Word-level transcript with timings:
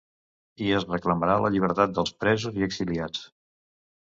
I 0.67 0.69
es 0.77 0.85
reclamarà 0.93 1.35
la 1.43 1.51
llibertat 1.55 1.93
dels 1.99 2.15
presos 2.25 2.59
i 2.63 2.67
exiliats. 2.69 3.25